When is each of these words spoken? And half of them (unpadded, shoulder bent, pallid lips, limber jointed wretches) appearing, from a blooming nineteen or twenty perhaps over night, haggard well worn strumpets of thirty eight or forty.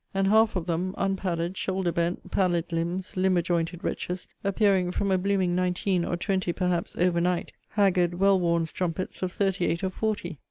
And 0.15 0.25
half 0.29 0.55
of 0.55 0.65
them 0.65 0.95
(unpadded, 0.97 1.55
shoulder 1.57 1.91
bent, 1.91 2.31
pallid 2.31 2.71
lips, 2.73 3.15
limber 3.15 3.43
jointed 3.43 3.83
wretches) 3.83 4.27
appearing, 4.43 4.89
from 4.89 5.11
a 5.11 5.17
blooming 5.19 5.53
nineteen 5.53 6.03
or 6.05 6.17
twenty 6.17 6.51
perhaps 6.51 6.95
over 6.95 7.21
night, 7.21 7.51
haggard 7.69 8.15
well 8.15 8.39
worn 8.39 8.65
strumpets 8.65 9.21
of 9.21 9.31
thirty 9.31 9.67
eight 9.67 9.83
or 9.83 9.91
forty. 9.91 10.39